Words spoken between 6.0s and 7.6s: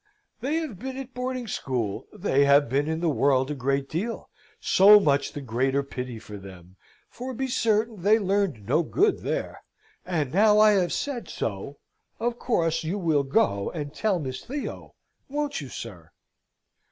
for them, for be